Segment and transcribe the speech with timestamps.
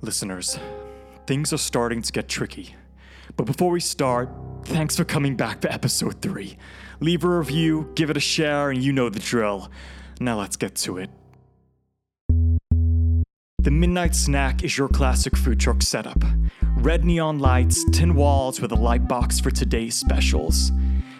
[0.00, 0.56] Listeners,
[1.26, 2.76] things are starting to get tricky.
[3.36, 4.30] But before we start,
[4.64, 6.56] thanks for coming back for episode 3.
[7.00, 9.72] Leave a review, give it a share, and you know the drill.
[10.20, 11.10] Now let's get to it.
[13.58, 16.22] The Midnight Snack is your classic food truck setup.
[16.76, 20.70] Red neon lights, tin walls with a light box for today's specials.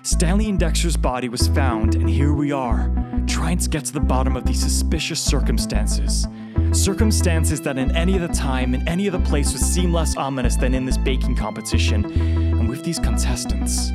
[0.02, 2.92] Stanley Indexer's body was found, and here we are,
[3.26, 6.28] trying to get to the bottom of these suspicious circumstances.
[6.72, 10.74] Circumstances that in any other time, in any other place, would seem less ominous than
[10.74, 13.90] in this baking competition, and with these contestants.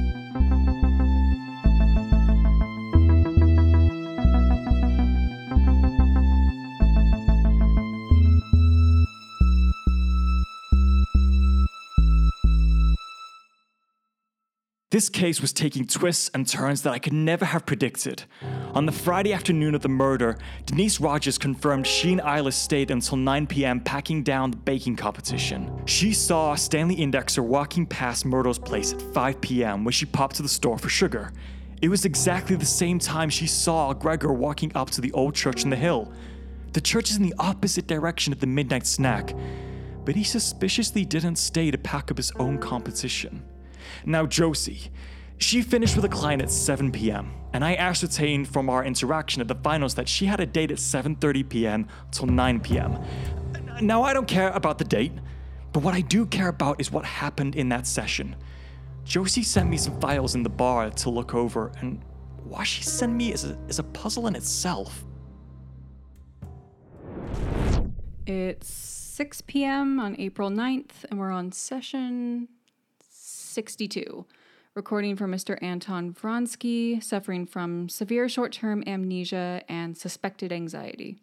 [14.94, 18.26] This case was taking twists and turns that I could never have predicted.
[18.74, 23.18] On the Friday afternoon of the murder, Denise Rogers confirmed she and Isla stayed until
[23.18, 23.80] 9 p.m.
[23.80, 25.72] packing down the baking competition.
[25.86, 29.84] She saw Stanley Indexer walking past Myrtle's place at 5 p.m.
[29.84, 31.32] when she popped to the store for sugar.
[31.84, 35.64] It was exactly the same time she saw Gregor walking up to the old church
[35.64, 36.12] in the hill.
[36.72, 39.36] The church is in the opposite direction of the midnight snack,
[40.04, 43.44] but he suspiciously didn't stay to pack up his own competition.
[44.04, 44.90] Now, Josie,
[45.44, 49.48] she finished with a client at 7 p.m., and I ascertained from our interaction at
[49.48, 51.88] the finals that she had a date at 7:30 p.m.
[52.12, 52.98] till 9 p.m.
[53.82, 55.12] Now, I don't care about the date,
[55.72, 58.36] but what I do care about is what happened in that session.
[59.04, 62.02] Josie sent me some files in the bar to look over, and
[62.44, 65.04] why she sent me is a, is a puzzle in itself.
[68.26, 70.00] It's 6 p.m.
[70.00, 72.48] on April 9th, and we're on session
[73.02, 74.26] 62.
[74.76, 75.62] Recording for Mr.
[75.62, 81.20] Anton Vronsky, suffering from severe short term amnesia and suspected anxiety.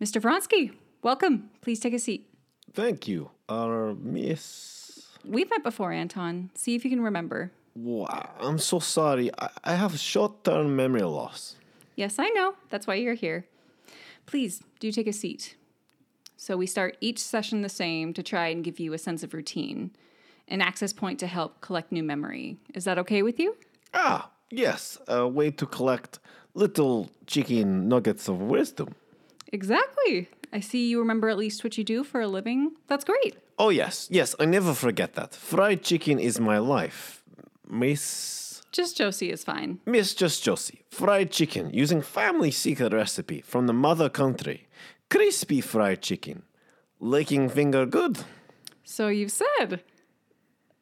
[0.00, 0.22] Mr.
[0.22, 1.50] Vronsky, welcome.
[1.60, 2.26] Please take a seat.
[2.72, 3.30] Thank you.
[3.46, 5.06] Uh, Miss.
[5.22, 6.48] We've met before, Anton.
[6.54, 7.52] See if you can remember.
[7.74, 9.30] Wow, I'm so sorry.
[9.38, 11.56] I, I have short term memory loss.
[11.94, 12.54] Yes, I know.
[12.70, 13.44] That's why you're here.
[14.24, 15.56] Please do take a seat.
[16.38, 19.34] So, we start each session the same to try and give you a sense of
[19.34, 19.90] routine
[20.48, 22.58] an access point to help collect new memory.
[22.74, 23.56] Is that okay with you?
[23.94, 26.18] Ah, yes, a way to collect
[26.54, 28.94] little chicken nuggets of wisdom.
[29.52, 30.28] Exactly.
[30.52, 32.72] I see you remember at least what you do for a living.
[32.86, 33.36] That's great.
[33.58, 35.34] Oh, yes, yes, I never forget that.
[35.34, 37.22] Fried chicken is my life.
[37.68, 38.62] Miss.
[38.70, 39.80] Just Josie is fine.
[39.86, 40.84] Miss Just Josie.
[40.90, 44.68] Fried chicken using family secret recipe from the mother country.
[45.08, 46.42] Crispy fried chicken.
[47.00, 48.18] Licking finger good.
[48.84, 49.82] So you've said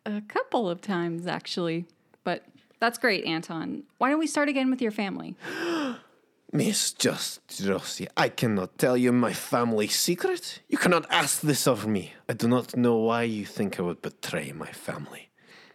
[0.07, 1.87] a couple of times, actually.
[2.25, 2.45] But
[2.81, 3.85] that's great, Anton.
[3.99, 5.37] Why don't we start again with your family?
[6.53, 10.61] Miss Just Josie, I cannot tell you my family secret.
[10.69, 12.13] You cannot ask this of me.
[12.29, 15.31] I do not know why you think I would betray my family.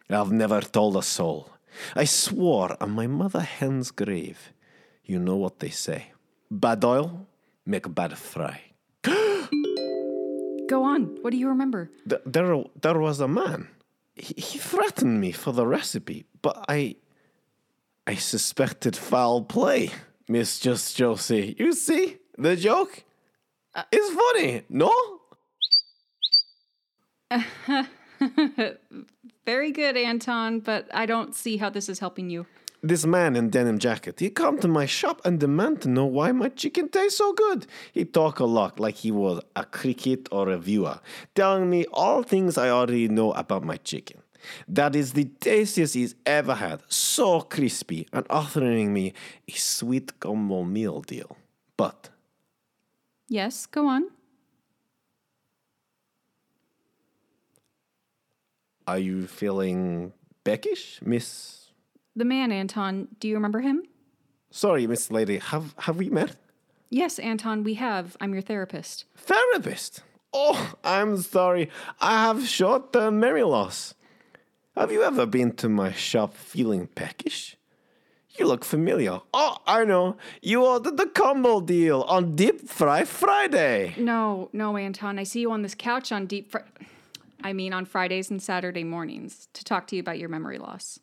[0.09, 1.49] I've never told a soul.
[1.95, 4.53] I swore on my mother hen's grave.
[5.03, 6.13] You know what they say.
[6.49, 7.27] Bad oil
[7.65, 8.61] make bad fry.
[9.03, 11.17] Go on.
[11.21, 11.91] What do you remember?
[12.07, 13.67] Th- there, there was a man.
[14.19, 16.97] He, he threatened me for the recipe, but I,
[18.05, 19.91] I suspected foul play.
[20.27, 23.03] Miss Just Josie, you see the joke?
[23.73, 24.93] Uh, it's funny, no?
[29.45, 32.45] Very good, Anton, but I don't see how this is helping you.
[32.81, 36.31] This man in denim jacket, he come to my shop and demand to know why
[36.31, 37.67] my chicken tastes so good.
[37.91, 40.99] He talk a lot like he was a cricket or a viewer,
[41.35, 44.21] telling me all things I already know about my chicken.
[44.69, 49.13] That is the tastiest he's ever had, so crispy, and offering me
[49.49, 51.35] a sweet gumbo meal deal.
[51.75, 52.09] But
[53.27, 54.07] Yes, go on.
[58.87, 60.13] Are you feeling
[60.43, 61.58] peckish, Miss
[62.19, 63.83] the man, Anton, do you remember him?
[64.51, 66.35] Sorry, Miss Lady, have have we met?
[66.89, 68.17] Yes, Anton, we have.
[68.19, 69.05] I'm your therapist.
[69.15, 70.01] Therapist?
[70.33, 71.69] Oh, I'm sorry.
[72.01, 73.93] I have short term memory loss.
[74.75, 77.57] Have you ever been to my shop feeling peckish?
[78.37, 79.19] You look familiar.
[79.33, 80.15] Oh, I know.
[80.41, 83.95] You ordered the combo deal on Deep Fry Friday.
[83.97, 85.19] No, no, Anton.
[85.19, 86.61] I see you on this couch on Deep Fry.
[87.43, 90.99] I mean, on Fridays and Saturday mornings to talk to you about your memory loss.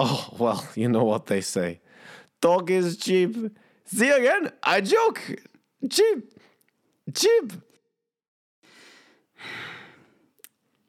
[0.00, 1.80] Oh, well, you know what they say.
[2.40, 3.36] Talk is cheap.
[3.84, 4.52] See again?
[4.62, 5.20] I joke.
[5.90, 6.32] Cheap.
[7.12, 7.52] Cheap.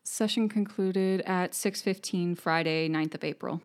[0.03, 3.61] Session concluded at 6:15 Friday, 9th of April.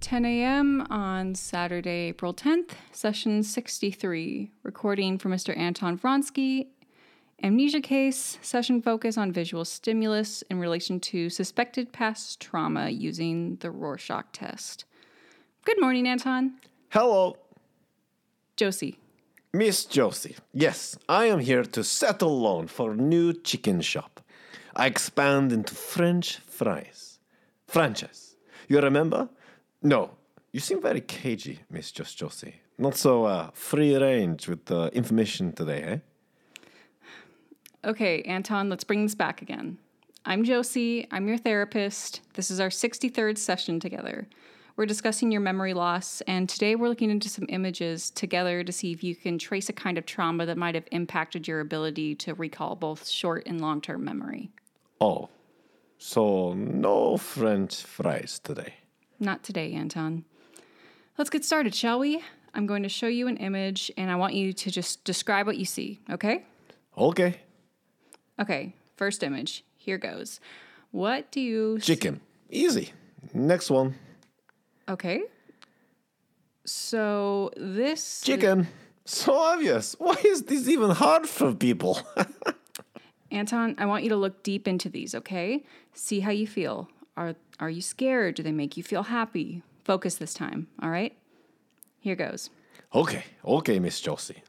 [0.00, 0.86] 10 a.m.
[0.90, 5.56] on Saturday, April 10th, session 63, recording for Mr.
[5.56, 6.68] Anton Vronsky
[7.42, 13.70] Amnesia case, session focus on visual stimulus in relation to suspected past trauma using the
[13.70, 14.84] Rorschach test.
[15.64, 16.54] Good morning, Anton.
[16.90, 17.36] Hello,
[18.56, 18.98] Josie.
[19.52, 20.36] Miss Josie.
[20.52, 24.20] Yes, I am here to settle loan for new chicken shop.
[24.76, 27.18] I expand into French fries.
[27.66, 28.36] Franchise.
[28.68, 29.28] You remember?
[29.82, 30.10] No,
[30.52, 32.56] you seem very cagey, Miss Just Josie.
[32.78, 35.98] Not so uh, free range with the information today, eh?
[37.84, 39.76] Okay, Anton, let's bring this back again.
[40.24, 41.06] I'm Josie.
[41.10, 42.22] I'm your therapist.
[42.32, 44.26] This is our 63rd session together.
[44.74, 48.90] We're discussing your memory loss, and today we're looking into some images together to see
[48.92, 52.32] if you can trace a kind of trauma that might have impacted your ability to
[52.32, 54.50] recall both short and long term memory.
[54.98, 55.28] Oh,
[55.98, 58.76] so no French fries today.
[59.20, 60.24] Not today, Anton.
[61.18, 62.22] Let's get started, shall we?
[62.54, 65.58] I'm going to show you an image, and I want you to just describe what
[65.58, 66.46] you see, okay?
[66.96, 67.40] Okay.
[68.40, 69.64] Okay, first image.
[69.76, 70.40] Here goes.
[70.90, 72.20] What do you Chicken.
[72.50, 72.92] Easy.
[73.32, 73.94] Next one.
[74.88, 75.22] Okay.
[76.64, 78.68] So this Chicken.
[79.04, 79.94] So obvious.
[79.98, 82.00] Why is this even hard for people?
[83.30, 85.64] Anton, I want you to look deep into these, okay?
[85.92, 86.88] See how you feel.
[87.16, 88.34] Are are you scared?
[88.34, 89.62] Do they make you feel happy?
[89.84, 91.16] Focus this time, all right?
[92.00, 92.50] Here goes.
[92.94, 94.42] Okay, okay, Miss Josie.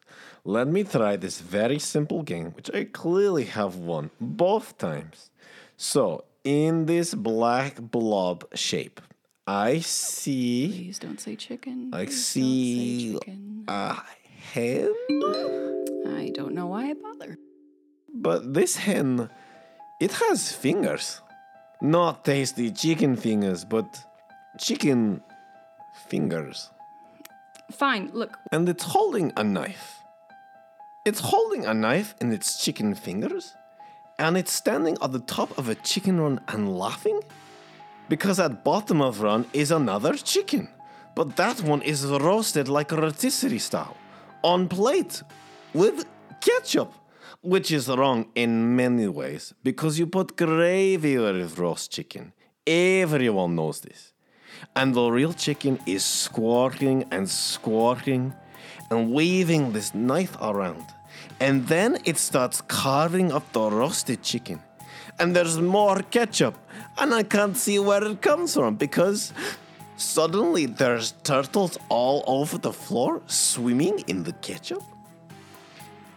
[0.44, 5.32] Let me try this very simple game, which I clearly have won both times.
[5.78, 9.02] So, in this black blob shape,
[9.48, 11.90] I see Please don't say chicken.
[11.94, 13.66] I Please don't see- say chicken.
[13.68, 13.96] a
[14.54, 14.94] hen,
[16.08, 17.38] I don't know why I bother.
[18.14, 19.30] but this hen,
[20.00, 21.22] it has fingers.
[21.82, 23.86] Not tasty chicken fingers, but
[24.60, 25.22] chicken
[26.10, 26.70] fingers.
[27.72, 28.38] Fine, look.
[28.52, 30.00] and it's holding a knife.
[31.06, 33.54] It's holding a knife in its chicken fingers,
[34.18, 37.22] and it's standing on the top of a chicken run and laughing?
[38.08, 40.70] Because at bottom of run is another chicken,
[41.16, 43.98] but that one is roasted like a rotisserie style,
[44.44, 45.24] on plate,
[45.74, 46.06] with
[46.42, 46.94] ketchup,
[47.42, 52.34] which is wrong in many ways, because you put gravy with roast chicken.
[52.66, 54.15] Everyone knows this.
[54.75, 58.34] And the real chicken is squawking and squawking
[58.92, 60.86] and waving this knife around.
[61.40, 64.62] And then it starts carving up the roasted chicken.
[65.19, 66.57] And there's more ketchup.
[66.98, 69.34] And I can't see where it comes from because
[69.98, 74.84] suddenly there's turtles all over the floor swimming in the ketchup.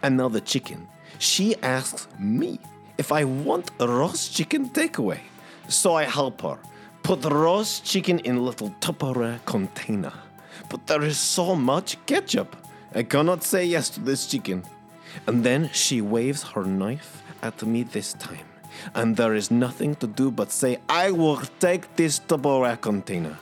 [0.01, 0.87] And now the chicken,
[1.17, 2.59] she asks me
[2.97, 5.19] if I want a roast chicken takeaway.
[5.67, 6.59] So I help her
[7.09, 10.13] put roast chicken in little Tupperware container.
[10.69, 12.55] But there is so much ketchup.
[12.93, 14.63] I cannot say yes to this chicken.
[15.25, 18.45] And then she waves her knife at me this time.
[18.93, 23.39] And there is nothing to do but say, I will take this Tupperware container.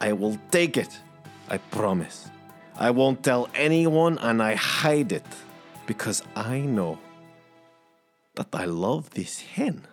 [0.00, 0.98] I will take it.
[1.50, 2.30] I promise.
[2.74, 5.30] I won't tell anyone and I hide it
[5.84, 6.98] because I know
[8.36, 9.89] that I love this hen.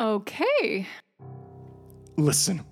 [0.00, 0.86] Okay.
[2.16, 2.62] Listen,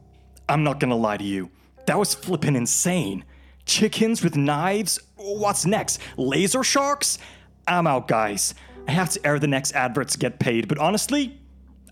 [0.48, 1.50] I'm not gonna lie to you.
[1.86, 3.22] That was flippin' insane.
[3.66, 4.98] Chickens with knives?
[5.16, 6.00] What's next?
[6.16, 7.18] Laser sharks?
[7.66, 8.54] I'm out, guys.
[8.87, 11.38] I have to air the next advert to get paid, but honestly,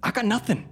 [0.03, 0.67] I got nothing.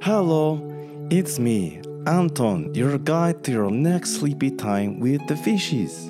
[0.00, 0.62] Hello,
[1.10, 6.08] it's me, Anton, your guide to your next sleepy time with the fishes.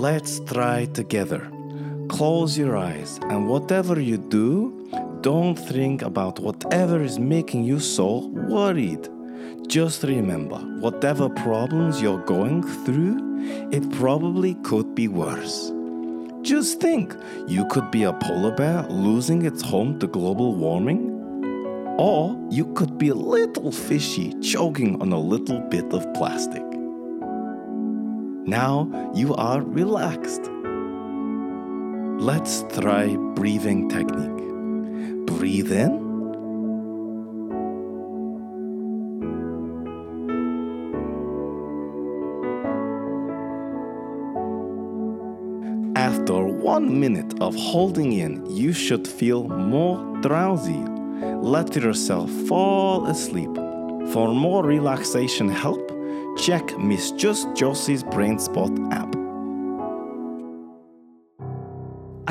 [0.00, 1.52] Let's try together.
[2.08, 4.88] Close your eyes, and whatever you do,
[5.22, 9.08] don't think about whatever is making you so worried.
[9.66, 13.18] Just remember, whatever problems you're going through,
[13.72, 15.72] it probably could be worse.
[16.42, 17.14] Just think,
[17.48, 21.12] you could be a polar bear losing its home to global warming.
[21.98, 26.62] Or you could be a little fishy choking on a little bit of plastic.
[28.46, 30.48] Now you are relaxed.
[32.18, 35.26] Let's try breathing technique.
[35.26, 36.06] Breathe in.
[45.96, 50.82] After one minute of holding in, you should feel more drowsy.
[51.42, 53.54] Let yourself fall asleep.
[54.12, 55.92] For more relaxation help,
[56.38, 59.15] check Miss Just Josie's Brain Spot app.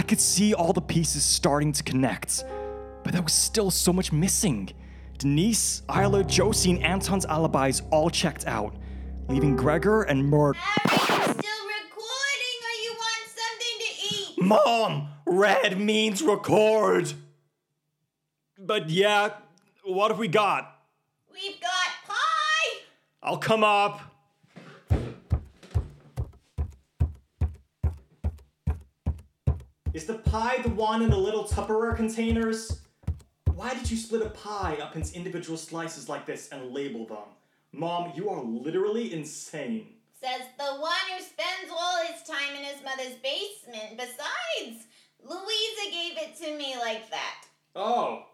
[0.06, 2.46] Could see all the pieces starting to connect,
[3.04, 4.70] but there was still so much missing.
[5.18, 8.76] Denise, Isla, Josie, and Anton's alibis all checked out.
[9.28, 10.56] leaving Gregor and Murd.
[10.88, 14.42] Still recording or you want something to eat?
[14.42, 15.10] Mom!
[15.26, 17.14] Red means record!
[18.60, 19.32] But yeah,
[19.84, 20.80] what have we got?
[21.34, 22.82] We've got pie!
[23.24, 24.15] I'll come up.
[30.36, 32.82] Pie the one in the little Tupperware containers?
[33.54, 37.30] Why did you split a pie up into individual slices like this and label them?
[37.72, 39.88] Mom, you are literally insane.
[40.20, 43.96] Says the one who spends all his time in his mother's basement.
[43.96, 44.88] Besides,
[45.24, 47.46] Louisa gave it to me like that.
[47.74, 48.26] Oh.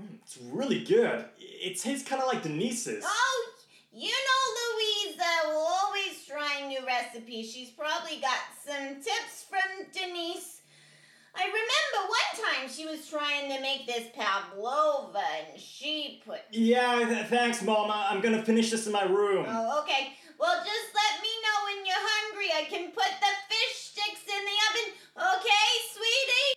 [0.00, 1.24] Mm, It's really good.
[1.40, 3.02] It tastes kind of like Denise's.
[3.04, 3.44] Oh,
[3.92, 7.50] you know Louisa will always try new recipes.
[7.52, 10.60] She's probably got some tips from Denise.
[11.36, 16.40] I remember one time she was trying to make this pavlova and she put.
[16.50, 17.90] Yeah, th- thanks, Mom.
[17.90, 19.44] I- I'm gonna finish this in my room.
[19.48, 20.12] Oh, okay.
[20.38, 22.50] Well, just let me know when you're hungry.
[22.54, 24.92] I can put the fish sticks in the oven.
[25.40, 26.54] Okay, sweetie?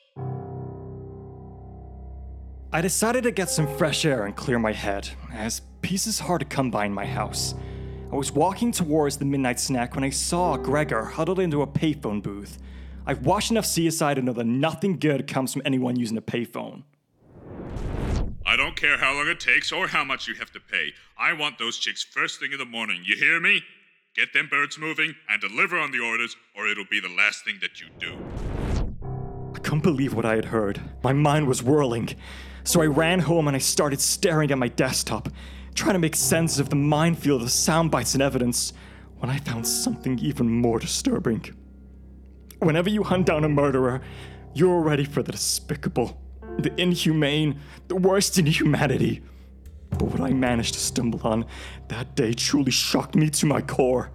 [2.71, 6.41] I decided to get some fresh air and clear my head, as peace is hard
[6.41, 7.55] to come by in my house.
[8.11, 12.21] I was walking towards the midnight snack when I saw Gregor huddled into a payphone
[12.21, 12.57] booth.
[13.09, 16.83] I've watched enough CSI to know that nothing good comes from anyone using a payphone.
[18.45, 20.91] I don't care how long it takes or how much you have to pay.
[21.17, 23.03] I want those chicks first thing in the morning.
[23.05, 23.61] You hear me?
[24.13, 27.59] Get them birds moving and deliver on the orders, or it'll be the last thing
[27.61, 28.17] that you do.
[29.55, 30.81] I couldn't believe what I had heard.
[31.01, 32.09] My mind was whirling.
[32.65, 35.29] So I ran home and I started staring at my desktop,
[35.75, 38.73] trying to make sense of the minefield of sound bites and evidence,
[39.19, 41.55] when I found something even more disturbing.
[42.59, 44.01] Whenever you hunt down a murderer,
[44.53, 46.19] you're ready for the despicable,
[46.57, 49.21] the inhumane, the worst in humanity.
[49.91, 51.45] But what I managed to stumble on
[51.89, 54.11] that day truly shocked me to my core.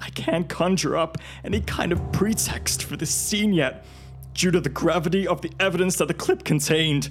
[0.00, 3.84] I can't conjure up any kind of pretext for this scene yet,
[4.34, 7.10] due to the gravity of the evidence that the clip contained.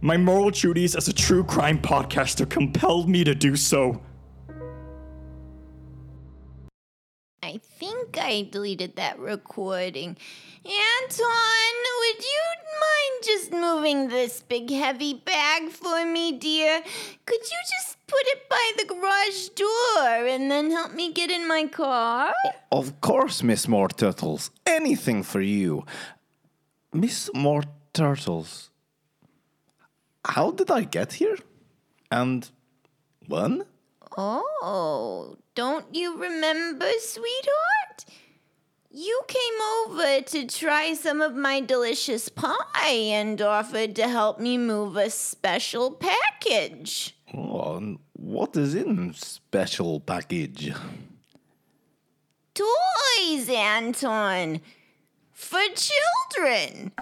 [0.00, 4.00] My moral duties as a true crime podcaster compelled me to do so.
[7.52, 10.16] I think I deleted that recording.
[10.64, 12.44] Anton, would you
[12.86, 16.80] mind just moving this big heavy bag for me, dear?
[17.26, 21.46] Could you just put it by the garage door and then help me get in
[21.46, 22.32] my car?
[22.70, 24.50] Of course, Miss More Turtles.
[24.64, 25.84] Anything for you.
[26.90, 28.70] Miss More Turtles.
[30.24, 31.36] How did I get here?
[32.10, 32.48] And
[33.26, 33.64] when?
[34.16, 38.04] Oh, don't you remember, sweetheart?
[38.90, 39.40] You came
[39.86, 45.08] over to try some of my delicious pie and offered to help me move a
[45.10, 47.16] special package.
[47.34, 50.74] Oh, and what is in special package?
[52.54, 54.60] Toys, Anton.
[55.32, 56.92] For children.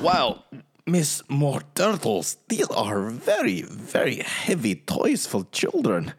[0.00, 0.44] Wow,
[0.90, 6.12] Miss More Turtles, these are very, very heavy toys for children.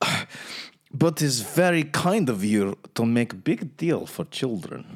[0.92, 4.86] But it's very kind of you to make big deal for children.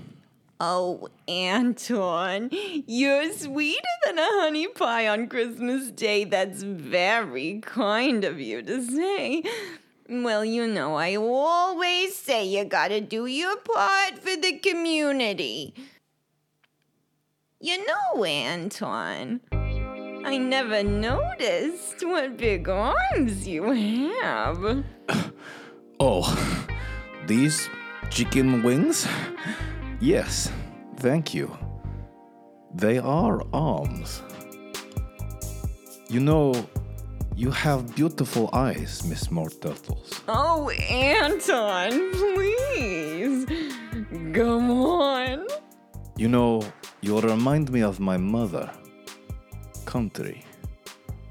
[0.60, 2.48] Oh, Anton,
[2.86, 6.24] you're sweeter than a honey pie on Christmas Day.
[6.24, 9.42] That's very kind of you to say.
[10.08, 15.74] Well, you know, I always say you gotta do your part for the community.
[17.62, 24.84] You know, Anton, I never noticed what big arms you have.
[26.02, 26.24] Oh,
[27.26, 27.68] these
[28.08, 29.06] chicken wings?
[30.00, 30.50] Yes,
[30.96, 31.54] thank you.
[32.74, 34.22] They are arms.
[36.08, 36.54] You know,
[37.36, 40.22] you have beautiful eyes, Miss More Turtles.
[40.26, 43.44] Oh, Anton, please.
[44.32, 45.46] Come on.
[46.20, 46.60] You know,
[47.00, 48.70] you remind me of my mother.
[49.86, 50.44] Country.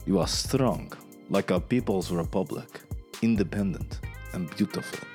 [0.07, 0.91] You are strong,
[1.29, 2.81] like a people's republic,
[3.21, 3.99] independent
[4.33, 5.07] and beautiful.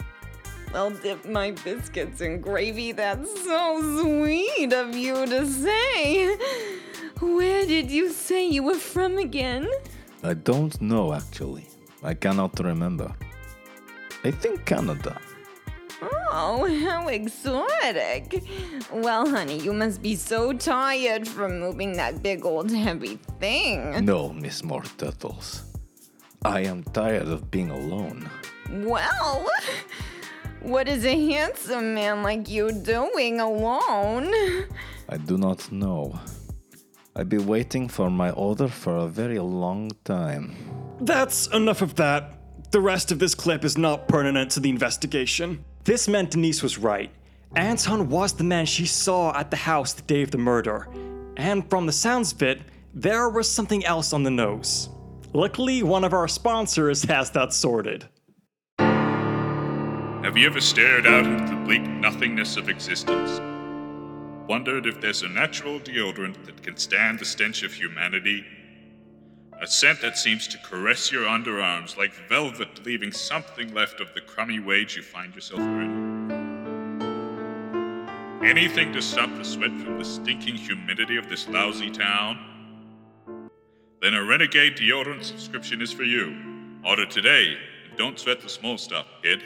[0.72, 2.92] I'll dip my biscuits in gravy.
[2.92, 6.36] That's so sweet of you to say.
[7.18, 9.68] Where did you say you were from again?
[10.22, 11.66] I don't know actually.
[12.00, 13.12] I cannot remember.
[14.22, 15.20] I think Canada.
[16.36, 18.42] Oh, how exotic.
[18.92, 24.04] Well, honey, you must be so tired from moving that big old heavy thing.
[24.04, 25.62] No, Miss More Turtles.
[26.44, 28.28] I am tired of being alone.
[28.68, 29.46] Well,
[30.60, 34.34] what is a handsome man like you doing alone?
[35.08, 36.18] I do not know.
[37.14, 40.56] I've been waiting for my order for a very long time.
[41.00, 42.32] That's enough of that.
[42.72, 45.64] The rest of this clip is not pertinent to the investigation.
[45.84, 47.10] This meant Denise was right.
[47.56, 50.88] Anton was the man she saw at the house the day of the murder.
[51.36, 52.62] And from the sounds of it,
[52.94, 54.88] there was something else on the nose.
[55.34, 58.08] Luckily, one of our sponsors has that sorted.
[58.78, 63.40] Have you ever stared out into the bleak nothingness of existence?
[64.48, 68.42] Wondered if there's a natural deodorant that can stand the stench of humanity?
[69.62, 74.20] A scent that seems to caress your underarms like velvet, leaving something left of the
[74.20, 76.04] crummy wage you find yourself earning.
[78.44, 82.38] Anything to stop the sweat from the stinking humidity of this lousy town?
[84.02, 86.36] Then a Renegade deodorant subscription is for you.
[86.84, 87.56] Order today
[87.88, 89.42] and don't sweat the small stuff, kid.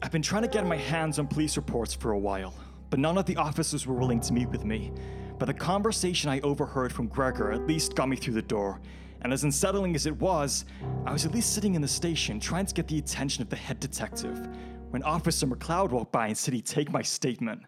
[0.00, 2.54] I've been trying to get my hands on police reports for a while,
[2.90, 4.92] but none of the officers were willing to meet with me.
[5.38, 8.80] But the conversation I overheard from Gregor at least got me through the door.
[9.22, 10.64] And as unsettling as it was,
[11.04, 13.56] I was at least sitting in the station trying to get the attention of the
[13.56, 14.48] head detective
[14.90, 17.62] when Officer McLeod walked by and said he'd take my statement.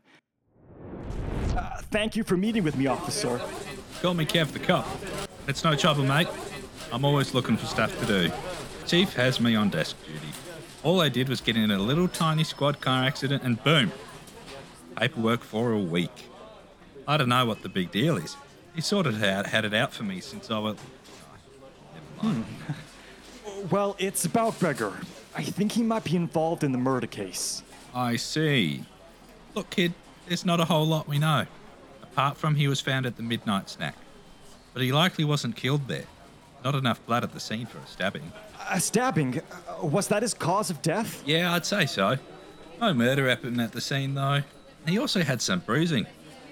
[1.57, 3.41] Uh, thank you for meeting with me, officer.
[4.01, 4.87] Call me Kev the cop.
[5.47, 6.29] It's no trouble, mate.
[6.93, 8.33] I'm always looking for stuff to do.
[8.87, 10.21] Chief has me on desk duty.
[10.83, 13.93] All I did was get in a little tiny squad car accident and boom.
[14.97, 16.29] Paperwork for a week.
[17.07, 18.37] I don't know what the big deal is.
[18.75, 20.77] He sort of had, had it out for me since I was.
[22.23, 22.45] Never mind.
[23.71, 24.93] Well, it's about Gregor.
[25.35, 27.63] I think he might be involved in the murder case.
[27.95, 28.85] I see.
[29.55, 29.95] Look, kid,
[30.27, 31.47] there's not a whole lot we know,
[32.03, 33.97] apart from he was found at the midnight snack.
[34.73, 36.05] But he likely wasn't killed there.
[36.65, 38.33] Not enough blood at the scene for a stabbing.
[38.71, 39.41] A stabbing?
[39.41, 41.23] Uh, was that his cause of death?
[41.27, 42.17] Yeah, I'd say so.
[42.81, 44.43] No murder happened at the scene, though.
[44.87, 46.07] He also had some bruising.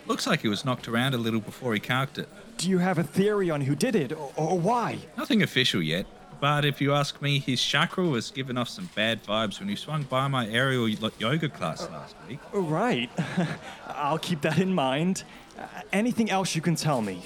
[0.06, 2.28] Looks like he was knocked around a little before he carked it.
[2.56, 4.98] Do you have a theory on who did it, or, or why?
[5.16, 6.06] Nothing official yet,
[6.40, 9.76] but if you ask me, his chakra was giving off some bad vibes when he
[9.76, 12.38] swung by my aerial yoga class last week.
[12.52, 13.10] Right.
[13.86, 15.24] I'll keep that in mind.
[15.58, 17.22] Uh, anything else you can tell me?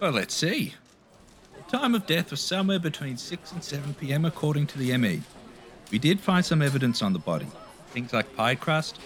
[0.00, 0.74] Well, let's see.
[1.70, 5.22] The time of death was somewhere between 6 and 7 pm, according to the ME.
[5.90, 7.46] We did find some evidence on the body.
[7.90, 8.98] Things like pie crust.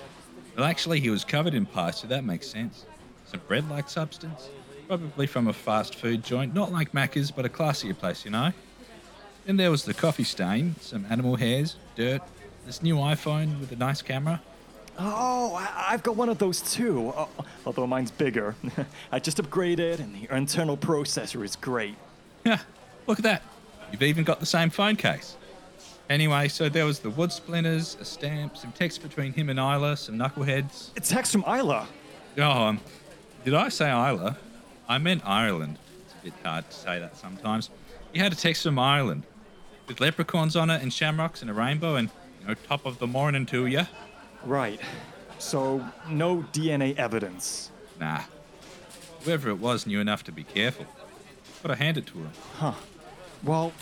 [0.59, 2.85] Well, actually, he was covered in pie, so that makes sense.
[3.27, 4.49] Some bread like substance.
[4.89, 8.51] Probably from a fast food joint, not like Macca's, but a classier place, you know?
[9.47, 12.23] Then there was the coffee stain, some animal hairs, dirt,
[12.67, 14.43] this new iPhone with a nice camera.
[14.99, 17.27] Oh, I- I've got one of those too, uh,
[17.65, 18.57] although mine's bigger.
[19.13, 21.95] I just upgraded, and the internal processor is great.
[22.45, 22.59] Yeah,
[23.07, 23.43] look at that.
[23.93, 25.37] You've even got the same phone case.
[26.11, 29.97] Anyway, so there was the wood splinters, a stamp, some text between him and Isla,
[29.97, 30.91] some knuckleheads.
[30.97, 31.87] It's text from Isla.
[32.39, 32.81] Oh, um,
[33.45, 34.39] did I say Isla?
[34.89, 35.79] I meant Ireland.
[36.05, 37.69] It's a bit hard to say that sometimes.
[38.13, 39.25] He had a text from Ireland
[39.87, 42.09] with leprechauns on it and shamrocks and a rainbow and,
[42.41, 43.85] you know, top of the morning to ya.
[44.45, 44.81] Right.
[45.39, 47.71] So, no DNA evidence.
[48.01, 48.23] Nah.
[49.25, 50.87] Whoever it was knew enough to be careful.
[51.61, 52.31] But I hand it to him.
[52.55, 52.73] Huh.
[53.43, 53.73] Well,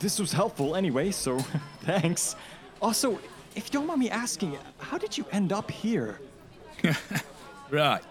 [0.00, 1.38] this was helpful anyway, so
[1.82, 2.36] thanks.
[2.80, 3.18] Also,
[3.54, 6.20] if you don't mind me asking, how did you end up here?
[7.70, 8.02] Right.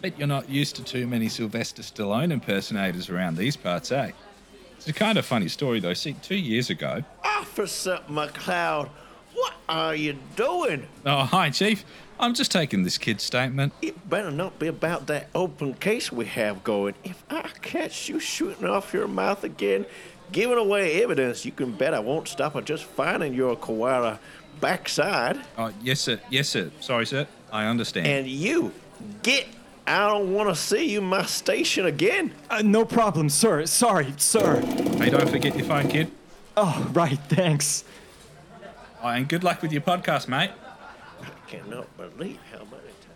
[0.00, 4.10] Bet you're not used to too many Sylvester Stallone impersonators around these parts, eh?
[4.76, 5.94] It's a kind of funny story, though.
[5.94, 7.04] See, two years ago.
[7.22, 8.92] Officer McLeod, what
[9.70, 10.86] are you doing?
[11.06, 11.84] Oh, hi, Chief.
[12.18, 13.72] I'm just taking this kid's statement.
[13.80, 16.94] It better not be about that open case we have going.
[17.04, 19.86] If I catch you shooting off your mouth again,
[20.32, 24.18] giving away evidence, you can bet I won't stop at just finding your koala
[24.60, 25.40] backside.
[25.56, 26.20] Oh, yes, sir.
[26.28, 26.70] Yes, sir.
[26.80, 27.26] Sorry, sir.
[27.52, 28.06] I understand.
[28.06, 28.72] And you,
[29.22, 29.46] get.
[29.86, 32.32] I don't want to see you in my station again.
[32.50, 33.64] Uh, no problem, sir.
[33.66, 34.60] Sorry, sir.
[34.98, 36.10] hey, don't forget your phone, kid.
[36.56, 37.84] Oh, right, thanks.
[39.02, 40.50] Oh, and good luck with your podcast, mate.
[41.22, 43.10] I cannot believe how many times.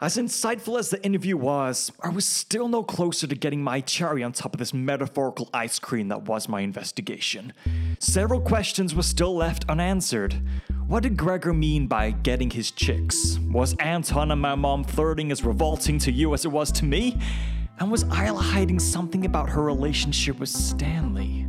[0.00, 4.22] As insightful as the interview was, I was still no closer to getting my cherry
[4.22, 7.52] on top of this metaphorical ice cream that was my investigation.
[7.98, 10.40] Several questions were still left unanswered.
[10.86, 13.38] What did Gregor mean by getting his chicks?
[13.50, 17.18] Was Anton and my mom flirting as revolting to you as it was to me?
[17.78, 21.46] And was Isla hiding something about her relationship with Stanley?